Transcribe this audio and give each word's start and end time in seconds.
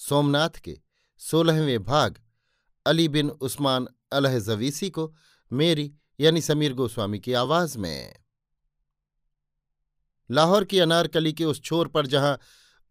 सोमनाथ 0.00 0.48
के 0.48 0.76
सोलहवें 1.20 1.84
भाग, 1.84 2.20
अली 2.86 3.08
बिन 3.08 3.30
उस्मान 3.30 3.86
अलह 4.12 4.38
जवीसी 4.38 4.90
को 4.90 5.14
मेरी 5.52 5.92
यानी 6.20 6.40
समीर 6.40 6.74
गोस्वामी 6.74 7.18
की 7.18 7.32
आवाज़ 7.32 7.78
में। 7.78 8.16
लाहौर 10.30 10.64
की 10.64 10.78
अनारकली 10.78 11.32
के 11.32 11.44
उस 11.44 11.60
छोर 11.60 11.88
पर 11.88 12.06
जहाँ 12.06 12.38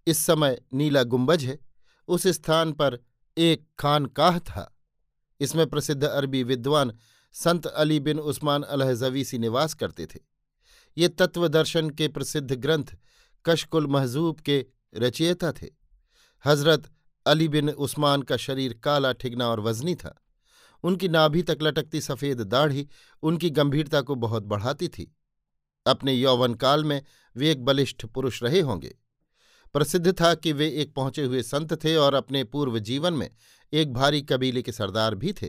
इस 0.07 0.17
समय 0.17 0.61
नीला 0.73 1.03
गुंबज 1.03 1.43
है, 1.43 1.59
उस 2.07 2.27
स्थान 2.27 2.71
पर 2.71 2.99
एक 3.37 3.67
खानकाह 3.79 4.39
था। 4.39 4.77
इसमें 5.39 5.69
प्रसिद्ध 5.69 6.03
अरबी 6.03 6.43
विद्वान 6.43 6.97
संत 7.33 7.67
अली 7.67 7.99
बिन 7.99 8.19
उस्मान 8.19 8.63
अलह 8.63 8.93
जवीसी 8.93 9.37
निवास 9.37 9.73
करते 9.73 10.05
थे। 10.05 10.19
ये 10.97 11.07
तत्वदर्शन 11.07 11.89
के 11.89 12.07
प्रसिद्ध 12.07 12.51
ग्रंथ 12.51 12.95
कशकुल 13.45 13.87
महजूब 13.87 14.39
के 14.39 14.65
रचयिता 14.95 15.51
थे। 15.51 15.67
हज़रत 16.45 16.91
अली 17.29 17.47
बिन 17.47 17.69
उस्मान 17.69 18.21
का 18.21 18.37
शरीर 18.37 18.73
काला, 18.73 19.11
ठिगना 19.13 19.47
और 19.47 19.59
वजनी 19.59 19.95
था। 19.95 20.15
उनकी 20.83 21.07
नाभि 21.07 21.43
तक 21.43 21.57
लटकती 21.61 22.01
सफ़ेद 22.01 22.41
दाढ़ी 22.41 22.87
उनकी 23.23 23.49
गंभीरता 23.49 24.01
को 24.01 24.15
बहुत 24.15 24.43
बढ़ाती 24.43 24.87
थी। 24.87 25.15
अपने 25.85 26.13
यौवन 26.13 26.53
काल 26.53 26.83
में 26.83 27.01
वे 27.35 27.51
एक 27.51 27.65
बलिष्ठ 27.65 28.05
पुरुष 28.05 28.43
रहे 28.43 28.59
होंगे। 28.59 28.95
प्रसिद्ध 29.73 30.11
था 30.21 30.33
कि 30.35 30.51
वे 30.51 30.69
एक 30.69 30.93
पहुँचे 30.93 31.23
हुए 31.23 31.41
संत 31.43 31.73
थे 31.83 31.95
और 31.95 32.13
अपने 32.13 32.43
पूर्व 32.43 32.79
जीवन 32.79 33.13
में 33.13 33.29
एक 33.73 33.93
भारी 33.93 34.21
कबीले 34.21 34.61
के 34.61 34.71
सरदार 34.71 35.15
भी 35.15 35.33
थे। 35.33 35.47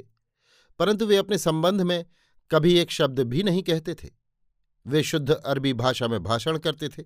परंतु 0.78 1.06
वे 1.06 1.17
अपने 1.17 1.39
संबंध 1.39 1.83
में 1.83 2.05
कभी 2.51 2.75
एक 2.78 2.91
शब्द 2.91 3.20
भी 3.20 3.42
नहीं 3.42 3.62
कहते 3.62 3.95
थे। 3.95 4.08
वे 4.86 5.03
शुद्ध 5.03 5.31
अरबी 5.31 5.73
भाषा 5.73 6.08
में 6.08 6.23
भाषण 6.23 6.58
करते 6.58 6.89
थे, 6.89 7.03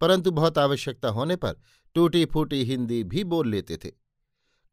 परंतु 0.00 0.30
बहुत 0.30 0.58
आवश्यकता 0.58 1.08
होने 1.08 1.36
पर 1.36 1.60
टूटी 1.94 2.24
फूटी 2.24 2.62
हिंदी 2.64 3.04
भी 3.04 3.24
बोल 3.24 3.48
लेते 3.48 3.76
थे। 3.76 4.01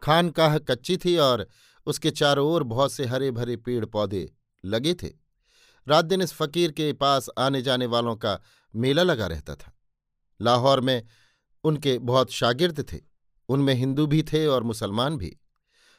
खानकाह 0.02 0.58
कच्ची 0.58 0.98
थी 0.98 1.18
और 1.18 1.48
उसके 1.86 2.12
चारों 2.12 2.48
ओर 2.48 2.64
बहुत 2.64 2.92
से 2.92 3.06
हरे 3.06 3.32
भरे 3.32 3.58
पेड़ 3.58 3.86
पौधे 3.86 4.32
लगे 4.66 4.94
थे। 4.94 5.08
रात 5.88 6.06
दिन 6.06 6.22
इस 6.22 6.34
फकीर 6.34 6.72
के 6.72 6.94
पास 6.94 7.30
आने 7.38 7.62
जाने 7.62 7.86
वालों 7.86 8.16
का 8.16 8.40
मेला 8.76 9.04
लगा 9.04 9.28
रहता 9.28 9.56
था। 9.56 9.74
लाहौर 10.42 10.82
में 10.82 11.08
उनके 11.64 11.98
बहुत 12.00 12.32
शागिर्द 12.32 12.86
थे। 12.94 12.98
उनमें 13.50 13.74
हिंदू 13.74 14.08
भी 14.08 14.24
थे 14.24 14.46
और 14.48 14.64
मुसलमान 14.64 15.18
भी। 15.18 15.38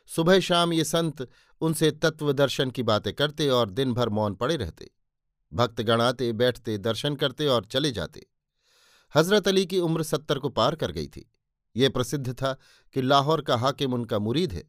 सुबह 0.06 0.40
शाम 0.40 0.72
ये 0.72 0.84
संत 0.84 1.28
उनसे 1.60 1.90
तत्व 1.90 2.32
दर्शन 2.32 2.70
की 2.70 2.82
बातें 2.82 3.12
करते 3.12 3.48
और 3.48 3.70
दिन 3.70 3.94
भर 3.94 4.08
मौन 4.08 4.34
पड़े 4.34 4.56
रहते। 4.56 4.90
भक्तगण 5.52 6.00
आते 6.00 6.32
बैठते, 6.32 6.78
दर्शन 6.78 7.16
करते 7.16 7.46
और 7.46 7.64
चले 7.64 7.90
जाते। 7.90 8.26
हज़रत 9.14 9.48
अली 9.48 9.66
की 9.66 9.78
उम्र 9.78 10.02
सत्तर 10.02 10.38
को 10.38 10.48
पार 10.48 10.74
कर 10.74 10.92
गई 10.92 11.06
थी। 11.06 11.30
ये 11.76 11.88
प्रसिद्ध 11.88 12.32
था 12.32 12.58
कि 12.94 13.02
लाहौर 13.02 13.40
का 13.40 13.56
हाकिम 13.56 13.94
उनका 13.94 14.18
मुरीद 14.18 14.52
है। 14.52 14.64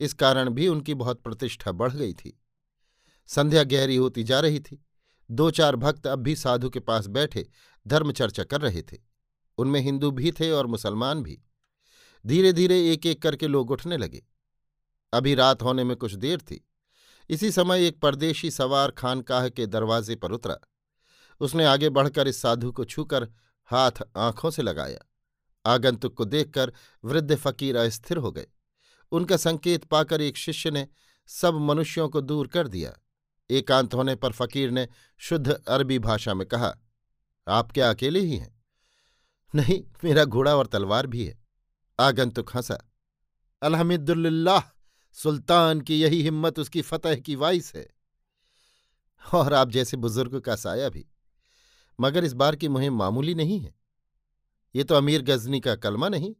इस 0.00 0.14
कारण 0.14 0.50
भी 0.50 0.68
उनकी 0.68 0.94
बहुत 0.94 1.22
प्रतिष्ठा 1.22 1.72
बढ़ 1.72 1.92
गई 1.92 2.12
थी। 2.12 2.42
संध्या 3.26 3.64
गहरी 3.64 3.96
होती 3.96 4.24
जा 4.24 4.40
रही 4.40 4.60
थी। 4.60 4.84
दो 5.30 5.50
चार 5.50 5.76
भक्त 5.76 6.06
अब 6.06 6.18
भी 6.18 6.36
साधु 6.36 6.70
के 6.70 6.80
पास 6.80 7.06
बैठे 7.06 7.48
धर्म 7.86 8.12
चर्चा 8.12 8.44
कर 8.44 8.60
रहे 8.60 8.82
थे। 8.82 8.98
उनमें 9.58 9.80
हिंदू 9.80 10.10
भी 10.10 10.32
थे 10.32 10.50
और 10.50 10.66
मुसलमान 10.66 11.22
भी। 11.22 11.42
धीरे 12.26 12.52
धीरे 12.52 12.92
एक 12.92 13.06
एक 13.06 13.22
करके 13.22 13.46
लोग 13.46 13.70
उठने 13.70 13.96
लगे। 13.96 14.26
अभी 15.12 15.34
रात 15.34 15.62
होने 15.62 15.84
में 15.84 15.96
कुछ 15.96 16.14
देर 16.14 16.38
थी। 16.38 16.68
इसी 17.30 17.52
समय 17.52 17.86
एक 17.86 18.00
परदेशी 18.00 18.50
सवार 18.50 18.90
खानकाह 18.90 19.48
के 19.48 19.66
दरवाजे 19.66 20.16
पर 20.16 20.32
उतरा। 20.32 20.56
उसने 21.40 21.64
आगे 21.64 21.88
बढ़कर 21.88 22.28
इस 22.28 22.40
साधु 22.42 22.72
को 22.72 22.84
छूकर 22.84 23.28
हाथ 23.64 23.90
आँखों 24.16 24.50
से 24.50 24.62
लगाया। 24.62 25.00
आगंतुक 25.66 26.14
को 26.14 26.24
देखकर 26.24 26.72
वृद्ध 27.04 27.36
फकीर 27.36 27.76
अस्थिर 27.76 28.16
हो 28.16 28.32
गए। 28.32 28.46
उनका 29.12 29.36
संकेत 29.36 29.84
पाकर 29.84 30.20
एक 30.20 30.36
शिष्य 30.36 30.70
ने 30.70 30.88
सब 31.26 31.54
मनुष्यों 31.54 32.08
को 32.08 32.20
दूर 32.20 32.46
कर 32.46 32.68
दिया। 32.68 32.98
एकांत 33.50 33.94
होने 33.94 34.14
पर 34.14 34.32
फकीर 34.32 34.70
ने 34.70 34.88
शुद्ध 35.18 35.50
अरबी 35.50 35.98
भाषा 35.98 36.34
में 36.34 36.48
कहा, 36.48 36.74
आप 37.48 37.72
क्या 37.72 37.90
अकेले 37.90 38.20
ही 38.20 38.36
हैं? 38.36 38.64
नहीं, 39.54 39.84
मेरा 40.04 40.24
घोड़ा 40.24 40.56
और 40.56 40.66
तलवार 40.66 41.06
भी 41.06 41.24
है। 41.24 41.44
आगंतुक 42.00 42.56
हंसा 42.56 42.90
अलहमदुल्लाह 43.62 44.60
सुल्तान 45.12 45.80
की 45.80 46.02
यही 46.02 46.22
हिम्मत, 46.22 46.58
उसकी 46.58 46.82
फतह 46.82 47.14
की 47.14 47.36
वाइस 47.36 47.74
है। 47.74 47.88
और 49.34 49.52
आप 49.52 49.70
जैसे 49.70 49.96
बुज़ुर्ग 49.96 50.40
का 50.40 50.56
साया 50.56 50.88
भी। 50.88 51.06
मगर 52.00 52.24
इस 52.24 52.32
बार 52.32 52.56
की 52.56 52.68
मुहिम 52.68 52.96
मामूली 52.96 53.34
नहीं 53.34 53.60
है। 53.60 53.74
ये 54.76 54.84
तो 54.84 54.94
अमीर 54.94 55.22
गजनी 55.22 55.60
का 55.60 55.76
कलमा 55.76 56.08
नहीं। 56.08 56.34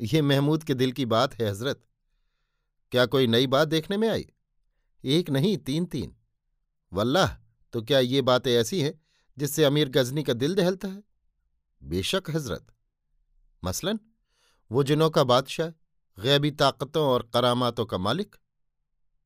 ये 0.00 0.22
महमूद 0.22 0.64
के 0.64 0.74
दिल 0.74 0.92
की 0.92 1.06
बात 1.06 1.34
है, 1.34 1.48
हज़रत। 1.48 1.86
क्या 2.92 3.06
कोई 3.06 3.26
नई 3.26 3.46
बात 3.46 3.68
देखने 3.68 3.96
में 3.96 4.08
आई? 4.08 4.26
एक 5.04 5.30
नहीं, 5.30 5.56
तीन 5.56 5.84
तीन। 5.84 6.16
वल्लाह 6.92 7.34
तो 7.72 7.82
क्या 7.82 7.98
ये 7.98 8.22
बातें 8.22 8.52
ऐसी 8.52 8.82
हैं 8.82 9.00
जिससे 9.38 9.64
अमीर 9.64 9.88
गजनी 9.88 10.22
का 10.22 10.32
दिल 10.32 10.54
दहलता 10.54 10.88
है? 10.88 11.02
बेशक, 11.82 12.22
हज़रत। 12.30 12.66
मसलन, 13.64 14.00
वो 14.72 14.82
जिनों 14.82 15.10
का 15.10 15.24
बादशाह, 15.24 15.68
गैबी 16.22 16.50
ताकतों 16.50 17.06
और 17.06 17.30
करामातों 17.34 17.86
का 17.86 17.98
मालिक। 17.98 18.36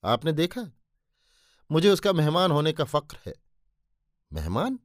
आपने 0.05 0.33
देखा? 0.33 0.73
मुझे 1.71 1.91
उसका 1.91 2.13
मेहमान 2.13 2.51
होने 2.51 2.73
का 2.73 2.85
फक्र 2.85 3.19
है। 3.27 3.35
मेहमान? 4.33 4.79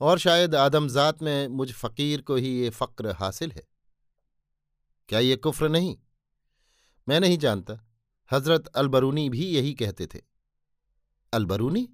और 0.00 0.18
शायद 0.18 0.54
आदमजात 0.54 1.22
में 1.22 1.48
मुझ 1.48 1.72
फकीर 1.72 2.22
को 2.22 2.36
ही 2.36 2.60
ये 2.60 2.70
फ़क्र 2.70 3.12
हासिल 3.12 3.52
है। 3.52 3.62
क्या 5.08 5.18
ये 5.18 5.36
कुफ्र 5.36 5.68
नहीं? 5.68 5.98
मैं 7.08 7.20
नहीं 7.20 7.38
जानता। 7.38 7.86
हज़रत 8.32 8.66
अलबरूनी 8.66 9.30
भी 9.30 9.46
यही 9.46 9.74
कहते 9.74 10.06
थे। 10.06 10.20
अलबरूनी? 11.32 11.88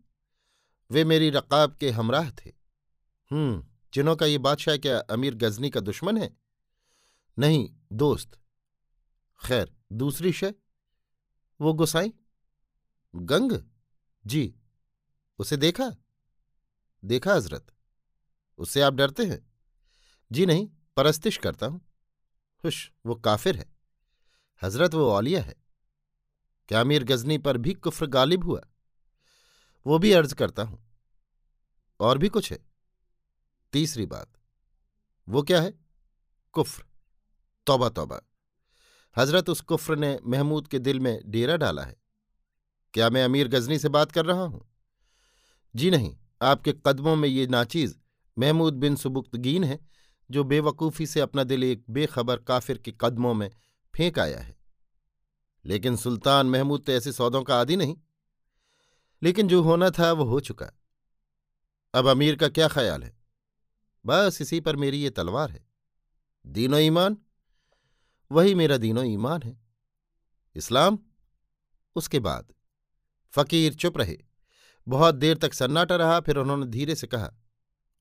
वे 0.91 1.05
मेरी 1.05 1.31
रकाब 1.31 1.77
के 1.77 1.91
हमराह 1.91 2.31
थे। 2.31 2.50
हम्म 3.31 3.66
जिन्हों 3.94 4.16
का 4.16 4.27
ये 4.27 4.39
बादशाह 4.39 4.77
क्या 4.77 4.99
अमीर 4.99 5.34
गजनी 5.34 5.71
का 5.71 5.81
दुश्मन 5.81 6.19
है? 6.19 6.37
नहीं, 7.39 7.75
दोस्त। 7.93 8.41
खैर, 9.47 9.77
दूसरी 9.93 10.33
शय? 10.33 10.55
वो 11.60 11.72
गुसाई 11.72 12.13
गंग? 13.16 13.53
जी। 14.27 14.54
उसे 15.39 15.57
देखा? 15.57 15.97
देखा 17.04 17.34
हज़रत? 17.34 17.66
उससे 18.60 18.80
आप 18.80 18.95
डरते 18.95 19.27
हैं? 19.27 19.41
जी 20.33 20.47
नहीं, 20.47 20.68
परस्तिश 20.97 21.36
करता 21.36 21.66
हूँ। 21.66 21.80
हुश, 22.65 22.92
वो 23.07 23.15
काफिर 23.15 23.57
है। 23.57 23.66
हज़रत, 24.62 24.95
वो 24.95 25.10
औलिया 25.10 25.42
है। 25.42 25.54
क्या 26.68 26.84
मीर 26.84 27.04
गजनी 27.04 27.39
पर 27.39 27.57
भी 27.57 27.74
कुफ्र 27.74 28.07
गालिब 28.07 28.45
हुआ? 28.45 28.60
वो 29.86 29.98
भी 29.98 30.12
अर्ज़ 30.12 30.34
करता 30.34 30.62
हूँ। 30.62 30.84
और 32.01 32.18
भी 32.18 32.28
कुछ 32.28 32.53
है? 32.53 32.59
तीसरी 33.72 34.07
बात, 34.07 34.33
वो 35.28 35.42
क्या 35.42 35.60
है? 35.62 35.72
कुफ्र। 36.53 36.84
तौबा 37.66 37.89
तौबा। 37.89 38.21
हज़रत, 39.16 39.48
उस 39.48 39.60
कुफ्र 39.60 39.97
ने 39.97 40.18
महमूद 40.27 40.68
के 40.68 40.78
दिल 40.78 41.01
में 41.01 41.21
डेरा 41.27 41.57
डाला 41.57 41.84
है। 41.84 41.97
क्या 42.95 43.10
मैं 43.10 43.24
अमीर 43.24 43.48
गजनी 43.48 43.78
से 43.78 43.89
बात 43.89 44.12
कर 44.12 44.27
रहा 44.27 44.42
हूँ? 44.42 44.68
जी 45.77 45.91
नहीं, 45.91 46.16
आपके 46.42 46.74
कदमों 46.86 47.16
में 47.16 47.28
ये 47.28 47.47
नाचीज 47.47 47.99
महमूद 48.41 48.75
बिन 48.75 48.97
सुबुक्तगीन 48.97 49.65
है, 49.65 49.78
जो 50.31 50.45
बेवकूफ़ी 50.45 51.07
से 51.07 51.21
अपना 51.21 51.45
दिल 51.45 51.65
एक 51.65 51.84
बेखबर 51.91 52.37
काफिर 52.37 52.78
के 52.78 52.95
कदमों 53.01 53.34
में 53.34 53.51
फेंक 53.97 54.19
आया 54.19 54.39
है। 54.39 54.57
लेकिन 55.65 55.97
सुल्तान 55.97 56.47
महमूद 56.47 56.84
तो 56.87 56.92
ऐसे 56.92 57.13
सौदों 57.13 57.42
का 57.42 57.60
आदि 57.60 57.77
नहीं। 57.77 57.97
लेकिन 59.22 59.48
जो 59.48 59.63
होना 59.63 59.91
था, 59.91 60.13
वो 60.13 60.25
हो 60.25 60.41
चुका। 60.41 60.72
अब 61.95 62.07
अमीर 62.07 62.37
का 62.37 62.48
क्या 62.48 62.69
ख्याल 62.69 63.03
है? 63.03 63.19
बस 64.07 64.39
इसी 64.43 64.60
पर 64.60 64.77
मेरी 64.77 65.03
ये 65.03 65.10
तलवार 65.10 65.51
है। 65.51 65.66
दीनो 66.47 66.78
ईमान? 66.78 67.16
वही 68.33 68.54
मेरा 68.54 68.77
दीनो 68.77 69.03
ईमान 69.03 69.43
है। 69.43 69.60
इस्लाम? 70.54 70.98
उसके 71.97 72.19
बाद। 72.19 72.53
फकीर 73.31 73.75
चुप 73.75 73.98
रहे। 73.98 74.19
बहुत 74.89 75.15
देर 75.15 75.36
तक 75.36 75.54
सन्नाटा 75.54 75.97
रहा, 75.97 76.21
फिर 76.21 76.36
उन्होंने 76.36 76.66
धीरे 76.66 76.95
से 76.95 77.07
कहा 77.07 77.34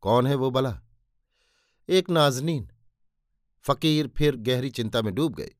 कौन 0.03 0.27
है 0.27 0.35
वो 0.35 0.49
बला? 0.51 0.79
एक 1.89 2.09
नाजनीन। 2.09 2.67
फकीर 3.65 4.07
फिर 4.17 4.35
गहरी 4.37 4.69
चिंता 4.69 5.01
में 5.01 5.13
डूब 5.15 5.35
गए। 5.35 5.51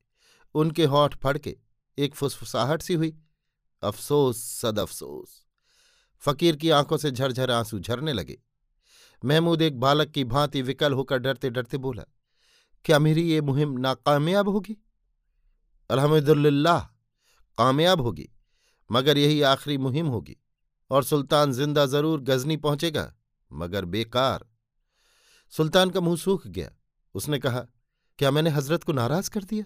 उनके 0.54 0.84
होठ 0.84 1.14
फड़के, 1.14 1.56
एक 1.98 2.14
फुसफुसाहट 2.14 2.82
सी 2.82 2.94
हुई। 2.94 3.16
अफसोस 3.82 4.42
सद 4.52 4.78
अफसोस 4.78 5.38
फकीर 6.22 6.56
की 6.56 6.70
आँखों 6.70 6.96
से 6.96 7.10
झरझर 7.10 7.50
आँसू 7.50 7.78
झरने 7.78 8.12
लगे। 8.12 8.36
महमूद 9.22 9.62
एक 9.62 9.78
बालक 9.80 10.10
की 10.10 10.24
भांति 10.24 10.62
विकल 10.62 10.92
होकर 10.92 11.18
डरते 11.18 11.50
डरते 11.50 11.78
बोला, 11.78 12.04
क्या 12.84 12.98
मेरी 12.98 13.22
ये 13.22 13.40
मुहिम 13.40 13.76
नाकामयाब 13.78 14.48
होगी? 14.48 14.76
अल्हम्दुलिल्लाह, 15.90 16.80
कामयाब 17.58 18.00
होगी, 18.00 18.28
मगर 18.90 19.18
यही 19.18 19.40
आखिरी 19.42 19.78
मुहिम 19.78 20.06
होगी, 20.06 20.36
और 20.90 21.04
सुल्तान 21.04 21.52
ज़िंदा 21.52 21.86
ज़रूर 21.86 22.20
गजनी 22.20 22.56
पहुंचेगा। 22.56 23.12
मगर 23.52 23.84
बेकार। 23.84 24.46
सुल्तान 25.50 25.90
का 25.90 26.00
मुँह 26.00 26.16
सूख 26.16 26.46
गया। 26.46 26.72
उसने 27.14 27.38
कहा, 27.38 27.60
क्या 28.18 28.30
मैंने 28.30 28.50
हज़रत 28.50 28.84
को 28.84 28.92
नाराज़ 28.92 29.30
कर 29.30 29.44
दिया? 29.44 29.64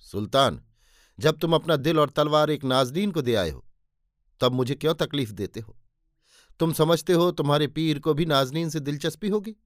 सुल्तान, 0.00 0.64
जब 1.20 1.38
तुम 1.38 1.54
अपना 1.54 1.76
दिल 1.76 1.98
और 1.98 2.10
तलवार 2.10 2.50
एक 2.50 2.64
नाजदीन 2.64 3.10
को 3.10 3.22
दे 3.22 3.34
आए 3.34 3.50
हो, 3.50 3.66
तब 4.40 4.52
मुझे 4.52 4.74
क्यों 4.74 4.94
तकलीफ़ 4.94 5.32
देते 5.32 5.60
हो? 5.60 5.76
तुम 6.58 6.72
समझते 6.72 7.12
हो 7.12 7.30
तुम्हारे 7.30 7.66
पीर 7.66 7.98
को 7.98 8.14
भी 8.14 8.26
नाजनीन 8.26 8.70
से 8.70 8.80
दिलचस्पी 8.80 9.28
होगी? 9.28 9.56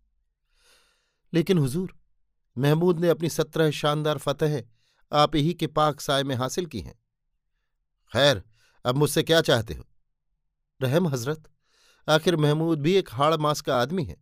लेकिन 1.35 1.59
हुजूर, 1.59 1.99
महमूद 2.59 2.99
ने 2.99 3.09
अपनी 3.09 3.29
सत्रह 3.29 3.71
शानदार 3.71 4.19
फतेह 4.19 4.65
आप 5.13 5.37
ही 5.37 5.55
के 5.55 5.67
पाक 5.67 6.01
साय 6.01 6.25
में 6.25 6.35
हासिल 6.35 6.67
की 6.67 6.81
हैं। 6.81 6.95
खैर, 8.13 8.43
अब 8.85 8.97
मुझसे 8.97 9.23
क्या 9.23 9.41
चाहते 9.41 9.75
हो? 9.75 9.85
रहम 10.83 11.09
हज़रत। 11.09 11.56
आखिर 12.09 12.37
महमूद 12.37 12.81
भी 12.81 12.95
एक 12.95 13.09
हाड़ 13.13 13.37
मास 13.37 13.61
का 13.61 13.81
आदमी 13.81 14.05
है। 14.05 14.17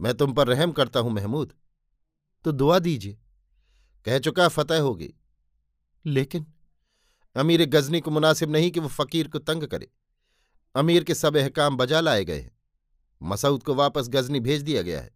मैं 0.00 0.14
तुम 0.14 0.32
पर 0.32 0.46
रहम 0.46 0.72
करता 0.72 1.00
हूँ 1.00 1.10
महमूद 1.10 1.52
तो 2.44 2.52
दुआ 2.52 2.78
दीजिए। 2.78 3.18
कह 4.04 4.18
चुका 4.18 4.48
फतेह 4.48 4.80
होगी। 4.80 5.14
लेकिन 6.06 6.46
अमीर 7.36 7.64
गजनी 7.64 8.00
को 8.00 8.10
मुनासिब 8.10 8.50
नहीं 8.50 8.70
कि 8.70 8.80
वो 8.80 8.88
फकीर 8.88 9.28
को 9.28 9.38
तंग 9.38 9.62
करे। 9.62 9.90
अमीर 10.74 11.04
के 11.04 11.14
सब 11.14 11.36
अहकाम 11.36 11.76
बजा 11.76 12.00
लाए 12.00 12.24
गए 12.24 12.40
हैं। 12.40 12.58
मसऊद 13.22 13.62
को 13.62 13.74
वापस 13.74 14.08
गजनी 14.08 14.40
भेज 14.40 14.62
दिया 14.62 14.82
गया 14.82 15.00
है। 15.00 15.10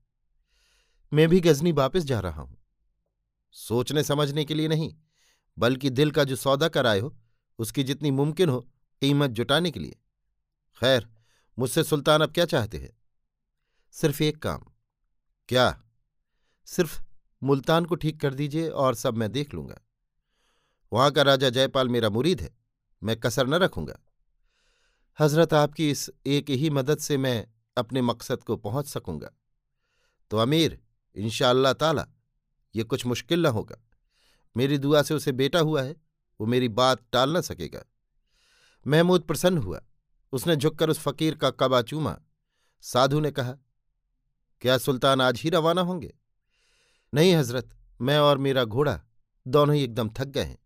मैं 1.13 1.29
भी 1.29 1.41
गजनी 1.41 1.73
वापस 1.73 2.05
जा 2.05 2.21
रहा 2.21 2.43
हूँ। 2.43 2.63
सोचने 3.53 4.03
समझने 4.03 4.45
के 4.45 4.55
लिए 4.55 4.69
नहीं, 4.69 4.95
बल्कि 5.59 5.91
दिल 5.91 6.11
का 6.11 6.25
जो 6.25 6.37
सौदा 6.37 6.69
कराए 6.69 7.01
हो, 7.01 7.17
उसकी 7.59 7.83
जितनी 7.83 8.11
मुमकिन 8.11 8.49
हो 8.49 8.61
कीमत 9.01 9.31
जुटाने 9.31 9.71
के 9.71 9.81
लिए। 9.81 9.97
खैर 10.81 11.16
मुझसे 11.59 11.85
सुल्तान 11.85 12.21
अब 12.21 12.33
क्या 12.33 12.45
चाहते 12.45 12.79
हैं? 12.79 12.93
सिर्फ़ 13.91 14.23
एक 14.23 14.43
काम। 14.43 14.63
क्या? 15.49 15.85
सिर्फ़ 16.65 17.03
मुल्तान 17.43 17.85
को 17.85 17.95
ठीक 17.95 18.21
कर 18.21 18.35
दीजिए 18.35 18.69
और 18.69 18.95
सब 18.95 19.17
मैं 19.17 19.33
देख 19.33 19.55
लूँगा। 19.55 19.79
वहाँ 20.93 21.11
का 21.11 21.23
राजा 21.23 21.51
जयपाल 21.51 21.89
मेरा 21.89 22.11
मुरीद 22.11 22.41
है। 22.41 22.57
मैं 23.03 23.21
कसर 23.21 23.47
न 23.47 23.55
रखूँगा। 23.55 23.99
हज़रत 25.21 25.55
आपकी 25.55 25.91
इस 25.91 26.11
एक 26.27 26.51
ही 26.51 26.71
मदद 26.71 26.99
से 26.99 27.17
मैं 27.17 27.49
अपने 27.77 28.03
मकसद 28.03 28.43
को 28.43 28.57
पहुँच 28.57 28.87
सकूँगा। 28.87 29.31
तो 30.31 30.37
अमीर 30.37 30.81
इंशा 31.17 31.73
ताला, 31.73 32.07
ये 32.77 32.85
कुछ 32.85 33.07
मुश्किल 33.07 33.43
न 33.43 33.47
होगा। 33.47 33.77
मेरी 34.57 34.79
दुआ 34.79 35.03
से 35.03 35.15
उसे 35.15 35.33
बेटा 35.33 35.59
हुआ 35.59 35.83
है। 35.83 35.97
वो 36.41 36.47
मेरी 36.47 36.69
बात 36.69 37.03
टाल 37.13 37.37
न 37.37 37.41
सकेगा। 37.41 37.85
महमूद 38.87 39.23
प्रसन्न 39.23 39.59
हुआ। 39.59 39.81
उसने 40.37 40.57
झुककर 40.57 40.91
उस 40.91 40.99
फकीर 40.99 41.35
का 41.35 41.51
कबा 41.51 41.83
चूमा। 41.83 42.17
साधु 42.81 43.21
ने 43.21 43.31
कहा, 43.31 43.53
क्या 44.61 44.79
सुल्तान 44.79 45.21
आज 45.21 45.41
ही 45.41 45.51
रवाना 45.51 45.81
होंगे? 45.81 46.15
नहीं 47.15 47.35
हज़रत, 47.35 47.69
मैं 48.01 48.19
और 48.19 48.39
मेरा 48.39 48.65
घोड़ा 48.65 49.01
दोनों 49.47 49.75
ही 49.75 49.85
एकदम 49.85 50.09
थक 50.09 50.25
गए 50.25 50.43
हैं। 50.43 50.59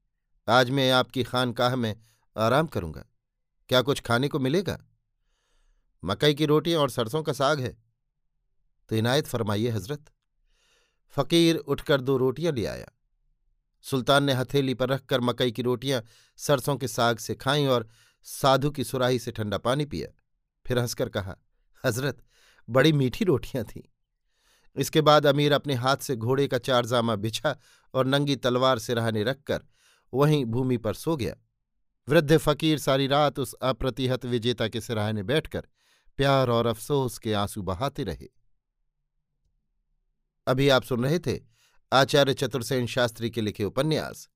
आज 0.48 0.70
मैं 0.70 0.90
आपकी 0.90 1.22
खानकाह 1.22 1.76
में 1.76 1.96
आराम 2.36 2.66
करूँगा। 2.66 3.04
क्या 3.68 3.82
कुछ 3.82 4.00
खाने 4.00 4.28
को 4.28 4.38
मिलेगा? 4.38 4.78
मकई 6.04 6.34
की 6.34 6.46
रोटियाँ 6.46 6.80
और 6.80 6.90
सरसों 6.90 7.22
का 7.22 7.32
साग 7.32 7.60
है। 7.60 7.76
तो 8.88 8.96
इनायत 8.96 9.26
फरमाइए 9.26 9.68
हज़रत। 9.68 10.10
फकीर 11.10 11.56
उठकर 11.56 12.00
दो 12.00 12.16
रोटियाँ 12.16 12.52
ले 12.52 12.66
आया। 12.66 12.86
सुल्तान 13.82 14.24
ने 14.24 14.32
हथेली 14.32 14.74
पर 14.74 14.88
रखकर 14.88 15.20
मकई 15.20 15.52
की 15.52 15.62
रोटियाँ 15.62 16.02
सरसों 16.36 16.76
के 16.76 16.88
साग 16.88 17.18
से 17.18 17.34
खाई 17.34 17.66
और 17.66 17.88
साधु 18.22 18.70
की 18.70 18.84
सुराही 18.84 19.18
से 19.18 19.30
ठंडा 19.30 19.58
पानी 19.58 19.84
पिया। 19.84 20.08
फिर 20.66 20.78
हंसकर 20.78 21.08
कहा, 21.08 21.36
हज़रत, 21.84 22.22
बड़ी 22.68 22.92
मीठी 22.92 23.24
रोटियाँ 23.24 23.64
थीं। 23.64 23.82
इसके 24.76 25.00
बाद 25.00 25.26
अमीर 25.26 25.52
अपने 25.52 25.74
हाथ 25.74 25.96
से 25.96 26.16
घोड़े 26.16 26.46
का 26.48 26.58
चारजामा 26.58 27.16
बिछा 27.16 27.56
और 27.94 28.06
नंगी 28.06 28.36
तलवार 28.36 28.78
सिराहने 28.78 29.22
रखकर 29.22 29.62
वहीं 30.14 30.44
भूमि 30.44 30.76
पर 30.76 30.94
सो 30.94 31.16
गया। 31.16 31.34
वृद्ध 32.08 32.36
फकीर 32.38 32.78
सारी 32.78 33.06
रात 33.06 33.38
उस 33.38 33.52
अप्रतिहत 33.52 34.24
विजेता 34.24 34.68
के 34.68 34.80
सिराहने 34.80 35.22
बैठकर 35.22 35.66
प्यार 36.16 36.50
और 36.50 36.66
अफसोस 36.66 37.18
के 37.18 37.32
आँसू 37.32 37.62
बहाते 37.62 38.04
रहे। 38.04 38.28
अभी 40.46 40.68
आप 40.68 40.82
सुन 40.82 41.04
रहे 41.04 41.18
थे 41.18 41.40
आचार्य 41.92 42.34
चतुर्सेन 42.34 42.86
शास्त्री 42.86 43.30
के 43.30 43.40
लिखे 43.40 43.64
उपन्यास, 43.64 44.28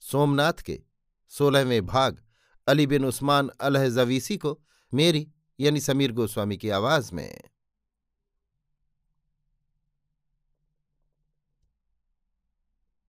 सोमनाथ 0.00 0.52
के 0.52 0.80
सोलहवें 1.28 1.86
भाग 1.86 2.22
अली 2.68 2.86
बिन 2.86 3.04
उस्मान 3.04 3.50
अलह 3.60 3.88
जवीसी 3.88 4.36
को 4.36 4.58
मेरी 4.92 5.26
यानी 5.58 5.80
समीर 5.80 6.12
गोस्वामी 6.12 6.56
की 6.56 6.70
आवाज़ 6.70 7.14
में 7.14 7.30